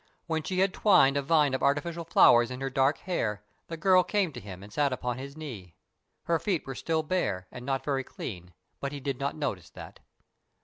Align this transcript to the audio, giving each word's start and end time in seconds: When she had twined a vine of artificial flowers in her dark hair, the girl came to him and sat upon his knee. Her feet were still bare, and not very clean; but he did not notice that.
When 0.25 0.41
she 0.41 0.61
had 0.61 0.73
twined 0.73 1.15
a 1.15 1.21
vine 1.21 1.53
of 1.53 1.61
artificial 1.61 2.05
flowers 2.05 2.49
in 2.49 2.59
her 2.59 2.71
dark 2.71 2.97
hair, 2.97 3.43
the 3.67 3.77
girl 3.77 4.01
came 4.03 4.33
to 4.33 4.39
him 4.39 4.63
and 4.63 4.73
sat 4.73 4.91
upon 4.91 5.19
his 5.19 5.37
knee. 5.37 5.75
Her 6.23 6.39
feet 6.39 6.65
were 6.65 6.73
still 6.73 7.03
bare, 7.03 7.45
and 7.51 7.67
not 7.67 7.85
very 7.85 8.03
clean; 8.03 8.51
but 8.79 8.91
he 8.93 8.99
did 8.99 9.19
not 9.19 9.35
notice 9.35 9.69
that. 9.69 9.99